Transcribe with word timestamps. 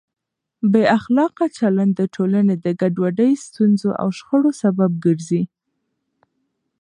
بې 0.71 0.83
اخلاقه 0.97 1.45
چلند 1.57 1.91
د 1.95 2.01
ټولنې 2.15 2.55
د 2.65 2.67
ګډوډۍ، 2.81 3.31
ستونزو 3.45 3.89
او 4.01 4.07
شخړو 4.17 4.51
سبب 4.61 4.91
ګرځي. 5.05 5.43